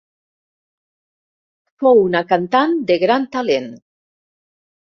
Fou 1.83 2.01
una 2.05 2.23
cantant 2.31 2.75
de 2.93 2.99
gran 3.05 3.29
talent. 3.37 3.73